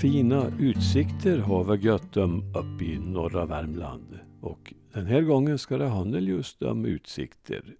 Fina 0.00 0.52
utsikter 0.58 1.38
har 1.38 1.64
vi 1.64 1.84
gött 1.84 2.16
om 2.16 2.54
uppe 2.54 2.84
i 2.84 2.98
norra 2.98 3.46
Värmland. 3.46 4.18
Och 4.40 4.74
den 4.92 5.06
här 5.06 5.22
gången 5.22 5.58
ska 5.58 5.78
det 5.78 5.88
handla 5.88 6.18
just 6.18 6.62
om 6.62 6.84
utsikter. 6.84 7.76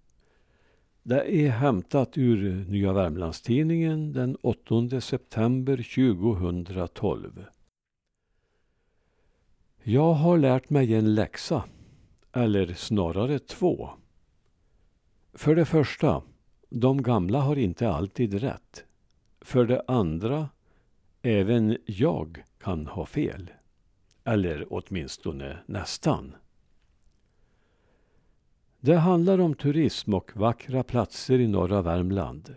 Det 1.03 1.35
är 1.35 1.49
hämtat 1.49 2.17
ur 2.17 2.65
Nya 2.69 2.93
Värmlandstidningen 2.93 4.13
den 4.13 4.35
8 4.35 5.01
september 5.01 5.77
2012. 5.77 7.45
Jag 9.83 10.13
har 10.13 10.37
lärt 10.37 10.69
mig 10.69 10.93
en 10.93 11.15
läxa, 11.15 11.63
eller 12.33 12.73
snarare 12.73 13.39
två. 13.39 13.89
För 15.33 15.55
det 15.55 15.65
första, 15.65 16.21
de 16.69 17.03
gamla 17.03 17.39
har 17.39 17.55
inte 17.55 17.89
alltid 17.89 18.33
rätt. 18.33 18.85
För 19.41 19.65
det 19.65 19.83
andra, 19.87 20.49
även 21.21 21.77
jag 21.85 22.43
kan 22.59 22.87
ha 22.87 23.05
fel. 23.05 23.51
Eller 24.23 24.65
åtminstone 24.69 25.57
nästan. 25.65 26.35
Det 28.79 28.95
handlar 28.95 29.39
om 29.39 29.55
turism 29.55 30.13
och 30.13 30.37
vackra 30.37 30.83
platser 30.83 31.39
i 31.39 31.47
norra 31.47 31.81
Värmland. 31.81 32.55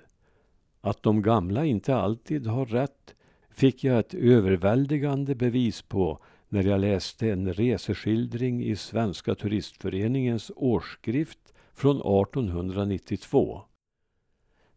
Att 0.81 1.03
de 1.03 1.23
gamla 1.23 1.65
inte 1.65 1.97
alltid 1.97 2.47
har 2.47 2.67
rätt 2.67 3.15
fick 3.51 3.85
jag 3.85 3.99
ett 3.99 4.15
överväldigande 4.15 5.35
bevis 5.35 5.83
på 5.83 6.19
när 6.49 6.63
jag 6.63 6.81
läste 6.81 7.31
en 7.31 7.53
reseskildring 7.53 8.65
i 8.65 8.77
Svenska 8.77 9.35
turistföreningens 9.35 10.51
årsskrift 10.57 11.53
från 11.75 11.97
1892. 11.97 13.63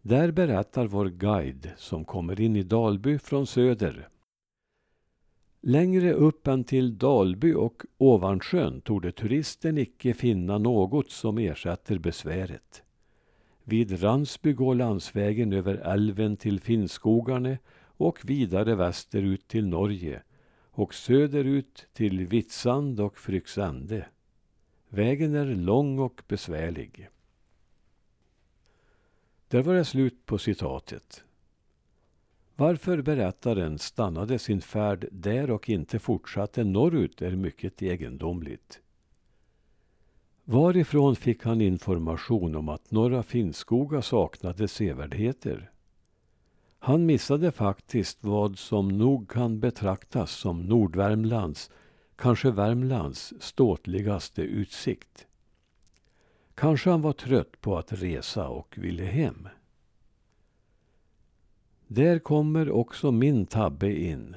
Där 0.08 0.32
berättar 0.32 0.88
vår 0.88 1.10
guide, 1.10 1.72
som 1.78 2.06
kommer 2.06 2.42
in 2.42 2.56
i 2.56 2.64
Dalby 2.64 3.20
från 3.20 3.48
söder. 3.48 4.10
Längre 5.62 6.14
upp 6.14 6.48
än 6.48 6.64
till 6.64 6.98
Dalby 6.98 7.54
och 7.54 7.84
Ovansjön 7.98 8.82
torde 8.82 9.12
turisten 9.12 9.78
icke 9.78 10.14
finna 10.14 10.58
något 10.58 11.12
som 11.12 11.38
ersätter 11.38 12.00
besväret. 12.00 12.84
Vid 13.64 14.04
Ransby 14.04 14.54
går 14.54 14.76
landsvägen 14.76 15.54
över 15.54 15.76
älven 15.76 16.38
till 16.38 16.60
Finnskogarne 16.60 17.58
och 17.98 18.20
vidare 18.24 18.76
västerut 18.76 19.48
till 19.48 19.68
Norge 19.68 20.24
och 20.72 20.94
söderut 20.94 21.88
till 21.94 22.28
Vitsand 22.28 23.00
och 23.00 23.18
Fryksände. 23.18 24.06
Vägen 24.90 25.36
är 25.36 25.56
lång 25.56 26.00
och 26.00 26.22
besvärlig. 26.28 27.10
Där 29.48 29.64
var 29.64 29.74
det 29.74 29.86
slut 29.86 30.26
på 30.26 30.38
citatet. 30.38 31.24
Varför 32.56 33.02
berättaren 33.02 33.80
stannade 33.80 34.40
sin 34.40 34.62
färd 34.62 35.08
där 35.12 35.52
och 35.52 35.70
inte 35.70 36.00
fortsatte 36.00 36.64
norrut 36.64 37.22
är 37.22 37.36
mycket 37.36 37.82
egendomligt. 37.82 38.82
Varifrån 40.44 41.16
fick 41.16 41.44
han 41.44 41.62
information 41.62 42.56
om 42.56 42.70
att 42.70 42.92
Norra 42.92 43.24
Finnskoga 43.24 44.02
saknade 44.02 44.68
sevärdheter? 44.68 45.72
Han 46.80 47.06
missade 47.06 47.52
faktiskt 47.52 48.24
vad 48.24 48.58
som 48.58 48.88
nog 48.88 49.30
kan 49.30 49.60
betraktas 49.60 50.32
som 50.32 50.62
Nordvärmlands, 50.62 51.72
kanske 52.16 52.52
Värmlands, 52.52 53.34
ståtligaste 53.40 54.42
utsikt. 54.42 55.28
Kanske 56.56 56.90
han 56.90 57.02
var 57.02 57.14
trött 57.14 57.62
på 57.62 57.78
att 57.78 57.94
resa 57.94 58.48
och 58.48 58.78
ville 58.78 59.04
hem. 59.04 59.48
Där 61.88 62.20
kommer 62.20 62.72
också 62.72 63.12
min 63.12 63.46
tabbe 63.46 64.00
in. 64.00 64.36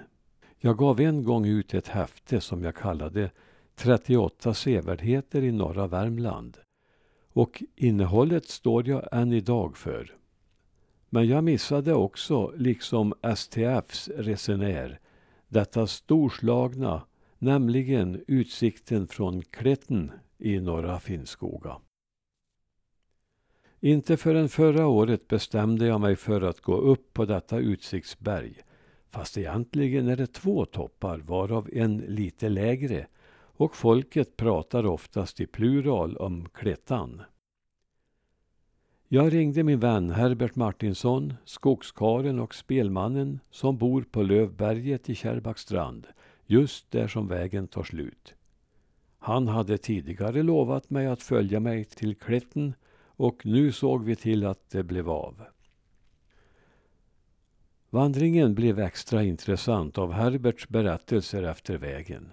Jag 0.58 0.78
gav 0.78 1.00
en 1.00 1.24
gång 1.24 1.46
ut 1.46 1.74
ett 1.74 1.88
häfte 1.88 2.40
som 2.40 2.64
jag 2.64 2.76
kallade 2.76 3.30
38 3.74 4.54
sevärdheter 4.54 5.42
i 5.42 5.52
norra 5.52 5.86
Värmland. 5.86 6.58
Och 7.32 7.62
innehållet 7.76 8.48
står 8.48 8.88
jag 8.88 9.08
än 9.12 9.32
idag 9.32 9.76
för. 9.76 10.16
Men 11.10 11.26
jag 11.28 11.44
missade 11.44 11.94
också, 11.94 12.52
liksom 12.56 13.14
STFs 13.22 14.08
resenär, 14.08 15.00
detta 15.48 15.86
storslagna, 15.86 17.02
nämligen 17.38 18.24
utsikten 18.26 19.06
från 19.06 19.42
Kletten 19.42 20.12
i 20.38 20.60
norra 20.60 21.00
Finnskoga. 21.00 21.76
Inte 23.80 24.16
förrän 24.16 24.48
förra 24.48 24.86
året 24.86 25.28
bestämde 25.28 25.86
jag 25.86 26.00
mig 26.00 26.16
för 26.16 26.40
att 26.40 26.60
gå 26.60 26.76
upp 26.76 27.14
på 27.14 27.24
detta 27.24 27.58
utsiktsberg. 27.58 28.54
Fast 29.10 29.38
egentligen 29.38 30.08
är 30.08 30.16
det 30.16 30.26
två 30.26 30.64
toppar, 30.64 31.18
varav 31.18 31.68
en 31.72 31.98
lite 31.98 32.48
lägre. 32.48 33.06
Och 33.34 33.76
folket 33.76 34.36
pratar 34.36 34.86
oftast 34.86 35.40
i 35.40 35.46
plural 35.46 36.16
om 36.16 36.48
Klettan. 36.48 37.22
Jag 39.08 39.32
ringde 39.32 39.62
min 39.62 39.80
vän 39.80 40.10
Herbert 40.10 40.56
Martinsson, 40.56 41.34
skogskaren 41.44 42.38
och 42.38 42.54
spelmannen 42.54 43.40
som 43.50 43.78
bor 43.78 44.02
på 44.02 44.22
Lövberget 44.22 45.10
i 45.10 45.14
Kärrbackstrand, 45.14 46.06
just 46.46 46.90
där 46.90 47.08
som 47.08 47.28
vägen 47.28 47.68
tar 47.68 47.82
slut. 47.82 48.34
Han 49.18 49.48
hade 49.48 49.78
tidigare 49.78 50.42
lovat 50.42 50.90
mig 50.90 51.06
att 51.06 51.22
följa 51.22 51.60
mig 51.60 51.84
till 51.84 52.16
Kletten 52.16 52.74
och 53.18 53.46
nu 53.46 53.72
såg 53.72 54.04
vi 54.04 54.16
till 54.16 54.46
att 54.46 54.70
det 54.70 54.82
blev 54.82 55.10
av. 55.10 55.42
Vandringen 57.90 58.54
blev 58.54 58.78
extra 58.78 59.22
intressant 59.22 59.98
av 59.98 60.12
Herberts 60.12 60.68
berättelser 60.68 61.42
efter 61.42 61.78
vägen. 61.78 62.32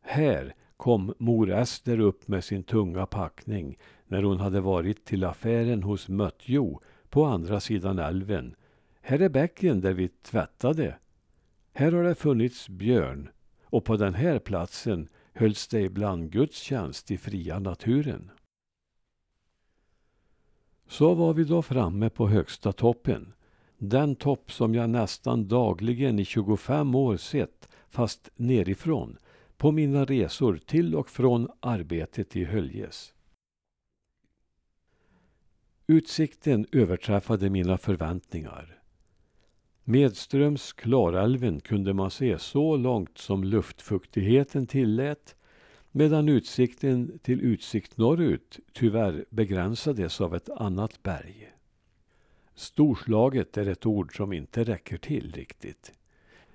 Här 0.00 0.54
kom 0.76 1.14
mor 1.18 1.50
Ester 1.50 2.00
upp 2.00 2.28
med 2.28 2.44
sin 2.44 2.62
tunga 2.62 3.06
packning 3.06 3.78
när 4.06 4.22
hon 4.22 4.38
hade 4.38 4.60
varit 4.60 5.04
till 5.04 5.24
affären 5.24 5.82
hos 5.82 6.08
Möttjo 6.08 6.80
på 7.08 7.24
andra 7.24 7.60
sidan 7.60 7.98
älven. 7.98 8.54
Här 9.00 9.22
är 9.22 9.28
bäcken 9.28 9.80
där 9.80 9.92
vi 9.92 10.08
tvättade. 10.08 10.98
Här 11.72 11.92
har 11.92 12.02
det 12.02 12.14
funnits 12.14 12.68
björn 12.68 13.30
och 13.62 13.84
på 13.84 13.96
den 13.96 14.14
här 14.14 14.38
platsen 14.38 15.08
hölls 15.32 15.68
det 15.68 15.80
ibland 15.80 16.30
gudstjänst 16.30 17.10
i 17.10 17.18
fria 17.18 17.58
naturen. 17.58 18.30
Så 20.88 21.14
var 21.14 21.34
vi 21.34 21.44
då 21.44 21.62
framme 21.62 22.10
på 22.10 22.28
högsta 22.28 22.72
toppen. 22.72 23.32
Den 23.78 24.16
topp 24.16 24.52
som 24.52 24.74
jag 24.74 24.90
nästan 24.90 25.48
dagligen 25.48 26.18
i 26.18 26.24
25 26.24 26.94
år 26.94 27.16
sett, 27.16 27.68
fast 27.88 28.30
nerifrån, 28.36 29.18
på 29.56 29.72
mina 29.72 30.04
resor 30.04 30.60
till 30.66 30.94
och 30.94 31.10
från 31.10 31.48
arbetet 31.60 32.36
i 32.36 32.44
Höljes. 32.44 33.14
Utsikten 35.86 36.66
överträffade 36.72 37.50
mina 37.50 37.78
förväntningar. 37.78 38.78
Medströms 39.84 40.72
Klarälven 40.72 41.60
kunde 41.60 41.94
man 41.94 42.10
se 42.10 42.38
så 42.38 42.76
långt 42.76 43.18
som 43.18 43.44
luftfuktigheten 43.44 44.66
tillät 44.66 45.36
medan 45.92 46.28
utsikten 46.28 47.18
till 47.22 47.40
utsikt 47.40 47.96
norrut 47.96 48.58
tyvärr 48.72 49.24
begränsades 49.30 50.20
av 50.20 50.34
ett 50.34 50.48
annat 50.48 51.02
berg. 51.02 51.52
Storslaget 52.54 53.56
är 53.56 53.68
ett 53.68 53.86
ord 53.86 54.16
som 54.16 54.32
inte 54.32 54.64
räcker 54.64 54.96
till 54.96 55.32
riktigt. 55.32 55.92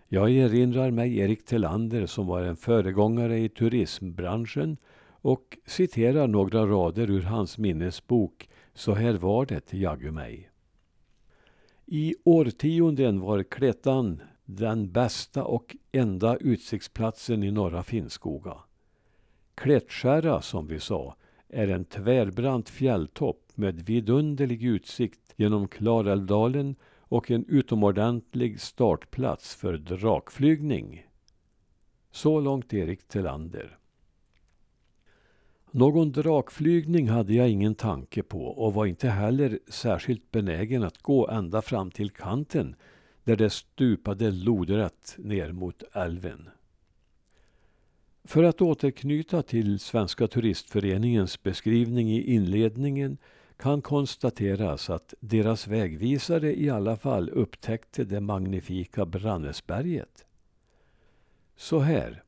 Jag 0.07 0.31
erinrar 0.31 0.91
mig 0.91 1.17
Erik 1.17 1.45
Telander 1.45 2.05
som 2.05 2.27
var 2.27 2.41
en 2.41 2.55
föregångare 2.55 3.39
i 3.39 3.49
turismbranschen 3.49 4.77
och 5.05 5.57
citerar 5.65 6.27
några 6.27 6.65
rader 6.65 7.09
ur 7.09 7.21
hans 7.21 7.57
minnesbok 7.57 8.49
Så 8.73 8.93
här 8.93 9.13
var 9.13 9.45
det 9.45 9.73
jaggu 9.73 10.11
mig. 10.11 10.49
I 11.85 12.15
årtionden 12.23 13.19
var 13.19 13.43
Klettan 13.43 14.21
den 14.45 14.91
bästa 14.91 15.43
och 15.43 15.75
enda 15.91 16.37
utsiktsplatsen 16.37 17.43
i 17.43 17.51
norra 17.51 17.83
Finnskoga. 17.83 18.57
Klättkärra, 19.55 20.41
som 20.41 20.67
vi 20.67 20.79
sa, 20.79 21.15
är 21.49 21.67
en 21.67 21.85
tvärbrant 21.85 22.69
fjälltopp 22.69 23.51
med 23.55 23.81
vidunderlig 23.81 24.63
utsikt 24.63 25.33
genom 25.35 25.67
Klarälvdalen 25.67 26.75
och 26.99 27.31
en 27.31 27.45
utomordentlig 27.47 28.59
startplats 28.61 29.55
för 29.55 29.77
drakflygning. 29.77 31.05
Så 32.11 32.39
långt 32.39 32.73
Erik 32.73 33.07
Tillander. 33.07 33.77
Någon 35.71 36.11
drakflygning 36.11 37.09
hade 37.09 37.33
jag 37.33 37.49
ingen 37.49 37.75
tanke 37.75 38.23
på 38.23 38.45
och 38.45 38.73
var 38.73 38.85
inte 38.85 39.09
heller 39.09 39.59
särskilt 39.67 40.31
benägen 40.31 40.83
att 40.83 40.97
gå 40.97 41.27
ända 41.29 41.61
fram 41.61 41.91
till 41.91 42.09
kanten 42.09 42.75
där 43.23 43.35
det 43.35 43.49
stupade 43.49 44.31
lodrätt 44.31 45.15
ner 45.17 45.51
mot 45.51 45.83
älven. 45.93 46.49
För 48.25 48.43
att 48.43 48.61
återknyta 48.61 49.41
till 49.41 49.79
Svenska 49.79 50.27
turistföreningens 50.27 51.43
beskrivning 51.43 52.09
i 52.11 52.33
inledningen 52.33 53.17
kan 53.57 53.81
konstateras 53.81 54.89
att 54.89 55.13
deras 55.19 55.67
vägvisare 55.67 56.59
i 56.59 56.69
alla 56.69 56.97
fall 56.97 57.29
upptäckte 57.29 58.03
det 58.03 58.19
magnifika 58.19 59.05
Brannäsberget. 59.05 60.25
så 61.55 61.79
här. 61.79 62.23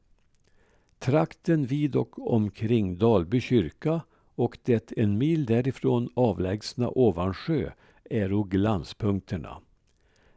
Trakten 1.00 1.65
vid 1.65 1.95
och 1.95 2.33
omkring 2.33 2.98
Dalby 2.98 3.41
kyrka 3.41 4.01
och 4.36 4.57
det 4.63 4.94
en 4.98 5.18
mil 5.18 5.45
därifrån 5.45 6.09
avlägsna 6.13 6.89
Ovansjö 6.89 7.71
äro 8.09 8.44
glanspunkterna. 8.44 9.62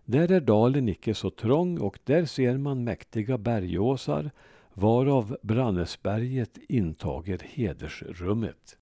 Där 0.05 0.33
är 0.33 0.41
dalen 0.41 0.89
icke 0.89 1.15
så 1.15 1.31
trång 1.31 1.79
och 1.79 1.99
där 2.05 2.25
ser 2.25 2.57
man 2.57 2.85
mäktiga 2.85 3.39
bergåsar 3.39 4.31
varav 4.79 5.37
Brannesberget 5.43 6.59
intager 6.69 7.41
hedersrummet. 7.45 8.79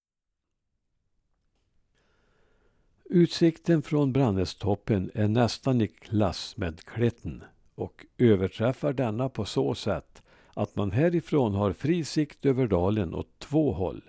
Utsikten 3.04 3.82
från 3.82 4.12
Brannestoppen 4.12 5.10
är 5.14 5.28
nästan 5.28 5.81
i 5.81 5.87
klass 5.87 6.56
med 6.56 6.81
Klätten 6.81 7.44
och 7.75 8.06
överträffar 8.19 8.93
denna 8.93 9.28
på 9.28 9.44
så 9.44 9.75
sätt 9.75 10.22
att 10.54 10.76
man 10.76 10.90
härifrån 10.90 11.54
har 11.54 11.72
fri 11.72 12.04
sikt 12.04 12.46
över 12.46 12.66
dalen 12.66 13.14
åt 13.14 13.38
två 13.38 13.72
håll. 13.72 14.02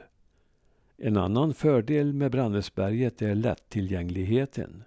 En 0.98 1.18
annan 1.18 1.54
fördel 1.54 2.14
med 2.14 2.32
Brannesberget 2.32 3.22
är 3.22 3.36
lättillgängligheten. 3.36 4.84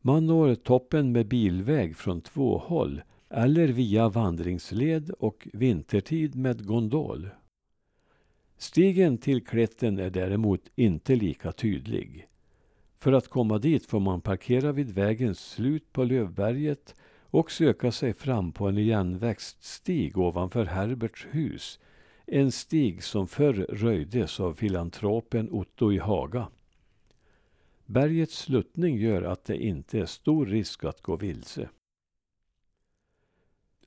Man 0.00 0.26
når 0.26 0.54
toppen 0.54 1.12
med 1.12 1.26
bilväg 1.26 1.96
från 1.96 2.20
två 2.20 2.58
håll 2.58 3.02
eller 3.30 3.68
via 3.68 4.08
vandringsled 4.08 5.10
och 5.10 5.48
vintertid 5.52 6.34
med 6.34 6.66
gondol. 6.66 7.28
Stigen 8.56 9.18
till 9.18 9.44
Klätten 9.44 9.98
är 9.98 10.10
däremot 10.10 10.60
inte 10.74 11.16
lika 11.16 11.52
tydlig. 11.52 12.28
För 12.98 13.12
att 13.12 13.28
komma 13.28 13.58
dit 13.58 13.86
får 13.86 14.00
man 14.00 14.20
parkera 14.20 14.72
vid 14.72 14.90
vägens 14.90 15.50
slut 15.50 15.92
på 15.92 16.04
Lövberget 16.04 16.94
och 17.30 17.50
söka 17.50 17.92
sig 17.92 18.12
fram 18.12 18.52
på 18.52 18.68
en 18.68 18.78
igenväxt 18.78 19.64
stig 19.64 20.18
ovanför 20.18 20.64
Herberts 20.64 21.26
hus. 21.30 21.78
En 22.26 22.52
stig 22.52 23.02
som 23.02 23.28
förr 23.28 23.66
röjdes 23.68 24.40
av 24.40 24.54
filantropen 24.54 25.50
Otto 25.50 25.92
i 25.92 25.98
Haga. 25.98 26.48
Bergets 27.86 28.38
sluttning 28.38 28.96
gör 28.96 29.22
att 29.22 29.44
det 29.44 29.56
inte 29.56 29.98
är 29.98 30.06
stor 30.06 30.46
risk 30.46 30.84
att 30.84 31.02
gå 31.02 31.16
vilse. 31.16 31.68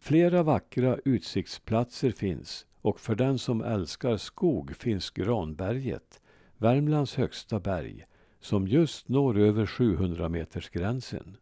Flera 0.03 0.43
vackra 0.43 0.97
utsiktsplatser 1.05 2.11
finns 2.11 2.65
och 2.81 2.99
för 2.99 3.15
den 3.15 3.39
som 3.39 3.61
älskar 3.61 4.17
skog 4.17 4.75
finns 4.75 5.09
Granberget, 5.09 6.21
Värmlands 6.57 7.15
högsta 7.15 7.59
berg, 7.59 8.05
som 8.39 8.67
just 8.67 9.09
når 9.09 9.39
över 9.39 9.65
700 9.65 10.29
metersgränsen. 10.29 11.37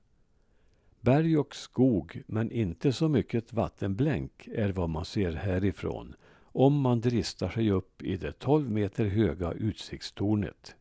Berg 1.02 1.38
och 1.38 1.56
skog, 1.56 2.24
men 2.28 2.52
inte 2.52 2.94
så 2.94 3.10
mycket 3.10 3.54
vattenblänk, 3.54 4.48
är 4.48 4.70
vad 4.70 4.90
man 4.90 5.06
ser 5.06 5.32
härifrån 5.32 6.16
om 6.42 6.82
man 6.82 7.02
dristar 7.02 7.50
sig 7.50 7.72
upp 7.72 8.04
i 8.04 8.18
det 8.18 8.32
12 8.32 8.72
meter 8.72 9.06
höga 9.06 9.52
utsiktstornet. 9.52 10.76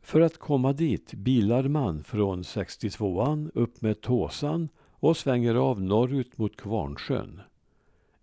För 0.00 0.20
att 0.20 0.38
komma 0.38 0.72
dit 0.72 1.14
bilar 1.14 1.68
man 1.68 2.04
från 2.04 2.42
62an 2.42 3.50
upp 3.54 3.80
med 3.80 4.00
Tåsan 4.00 4.68
och 5.02 5.16
svänger 5.16 5.54
av 5.54 5.82
norrut 5.82 6.38
mot 6.38 6.56
Kvarnsjön. 6.56 7.40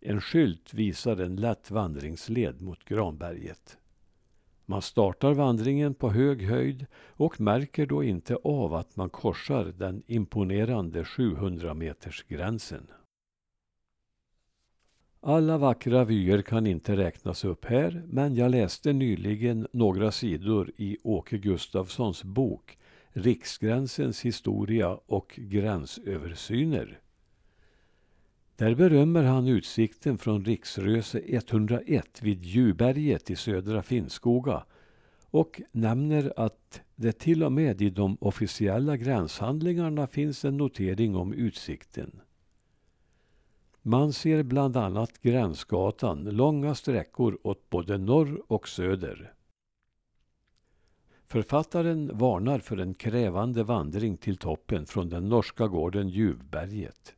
En 0.01 0.21
skylt 0.21 0.73
visar 0.73 1.17
en 1.17 1.35
lätt 1.35 1.71
vandringsled 1.71 2.61
mot 2.61 2.83
Granberget. 2.83 3.77
Man 4.65 4.81
startar 4.81 5.33
vandringen 5.33 5.93
på 5.93 6.09
hög 6.09 6.41
höjd 6.41 6.85
och 6.95 7.41
märker 7.41 7.85
då 7.85 8.03
inte 8.03 8.35
av 8.35 8.73
att 8.73 8.95
man 8.95 9.09
korsar 9.09 9.73
den 9.77 10.03
imponerande 10.07 11.05
700 11.05 11.73
meters 11.73 12.25
gränsen. 12.27 12.87
Alla 15.21 15.57
vackra 15.57 16.03
vyer 16.03 16.41
kan 16.41 16.67
inte 16.67 16.97
räknas 16.97 17.45
upp 17.45 17.65
här, 17.65 18.03
men 18.07 18.35
jag 18.35 18.51
läste 18.51 18.93
nyligen 18.93 19.67
några 19.71 20.11
sidor 20.11 20.71
i 20.77 20.97
Åke 21.03 21.37
Gustafssons 21.37 22.23
bok 22.23 22.77
Riksgränsens 23.11 24.21
historia 24.21 24.99
och 25.05 25.39
gränsöversyner. 25.41 26.99
Där 28.55 28.75
berömmer 28.75 29.23
han 29.23 29.47
utsikten 29.47 30.17
från 30.17 30.45
Riksröse 30.45 31.21
101 31.25 32.21
vid 32.21 32.45
Djurberget 32.45 33.29
i 33.29 33.35
södra 33.35 33.81
Finnskoga 33.81 34.63
och 35.31 35.61
nämner 35.71 36.33
att 36.35 36.81
det 36.95 37.11
till 37.11 37.43
och 37.43 37.51
med 37.51 37.81
i 37.81 37.89
de 37.89 38.17
officiella 38.21 38.97
gränshandlingarna 38.97 40.07
finns 40.07 40.45
en 40.45 40.57
notering 40.57 41.15
om 41.15 41.33
utsikten. 41.33 42.21
Man 43.81 44.13
ser 44.13 44.43
bland 44.43 44.77
annat 44.77 45.21
Gränsgatan 45.21 46.23
långa 46.23 46.75
sträckor 46.75 47.39
åt 47.43 47.69
både 47.69 47.97
norr 47.97 48.41
och 48.47 48.67
söder. 48.67 49.33
Författaren 51.31 52.17
varnar 52.17 52.59
för 52.59 52.77
en 52.77 52.93
krävande 52.93 53.63
vandring 53.63 54.17
till 54.17 54.37
toppen 54.37 54.85
från 54.85 55.09
den 55.09 55.29
norska 55.29 55.67
gården 55.67 56.09
Djuvberget. 56.09 57.15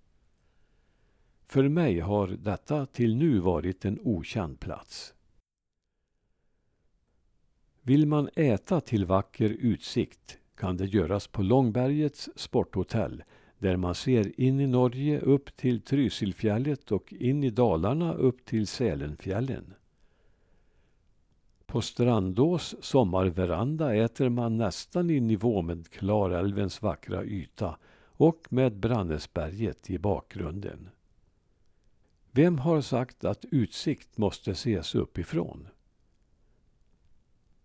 För 1.47 1.69
mig 1.69 1.99
har 1.99 2.27
detta 2.27 2.85
till 2.85 3.15
nu 3.15 3.39
varit 3.39 3.85
en 3.85 3.99
okänd 4.03 4.59
plats. 4.59 5.13
Vill 7.81 8.07
man 8.07 8.29
äta 8.35 8.81
till 8.81 9.05
vacker 9.05 9.49
utsikt 9.49 10.39
kan 10.55 10.77
det 10.77 10.85
göras 10.85 11.27
på 11.27 11.41
Långbergets 11.41 12.29
sporthotell 12.35 13.23
där 13.59 13.77
man 13.77 13.95
ser 13.95 14.39
in 14.41 14.59
i 14.59 14.67
Norge 14.67 15.19
upp 15.19 15.57
till 15.57 15.81
Trysilfjället 15.81 16.91
och 16.91 17.13
in 17.13 17.43
i 17.43 17.49
Dalarna 17.49 18.13
upp 18.13 18.45
till 18.45 18.67
Sälenfjällen. 18.67 19.73
På 21.71 21.81
Strandås 21.81 22.75
sommarveranda 22.81 23.95
äter 23.95 24.29
man 24.29 24.57
nästan 24.57 25.09
i 25.09 25.19
nivå 25.19 25.61
med 25.61 25.89
Klarälvens 25.89 26.81
vackra 26.81 27.23
yta 27.23 27.77
och 28.03 28.47
med 28.49 28.75
Brannäsberget 28.75 29.89
i 29.89 29.97
bakgrunden. 29.99 30.89
Vem 32.31 32.57
har 32.57 32.81
sagt 32.81 33.23
att 33.23 33.45
utsikt 33.51 34.17
måste 34.17 34.51
ses 34.51 34.95
uppifrån? 34.95 35.67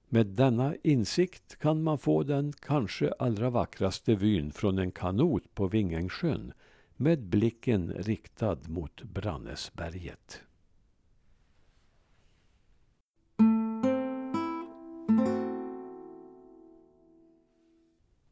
Med 0.09 0.27
denna 0.27 0.75
insikt 0.83 1.59
kan 1.59 1.83
man 1.83 1.99
få 1.99 2.23
den 2.23 2.53
kanske 2.53 3.13
allra 3.19 3.51
vackraste 3.51 4.15
vyn 4.15 4.53
från 4.53 4.79
en 4.79 4.93
kanot 4.93 5.55
på 5.55 5.67
Vingängssjön 5.67 6.53
med 6.97 7.23
blicken 7.23 7.93
riktad 7.93 8.59
mot 8.67 9.03
Brannäsberget. 9.03 10.43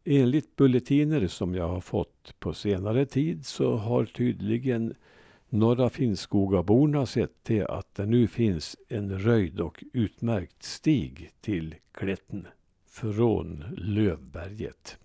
Enligt 0.06 0.56
bulletiner 0.56 1.26
som 1.26 1.54
jag 1.54 1.68
har 1.68 1.80
fått 1.80 2.34
på 2.38 2.54
senare 2.54 3.06
tid 3.06 3.46
så 3.46 3.76
har 3.76 4.04
tydligen 4.04 4.94
Norra 5.49 5.90
Finnskogaborna 5.90 7.06
sett 7.06 7.42
till 7.42 7.66
att 7.66 7.94
det 7.94 8.06
nu 8.06 8.26
finns 8.26 8.76
en 8.88 9.18
röjd 9.18 9.61
och 9.61 9.84
utmärkt 9.92 10.62
stig 10.62 11.30
till 11.40 11.75
Klätten 11.92 12.46
från 12.87 13.64
Lövberget. 13.76 14.99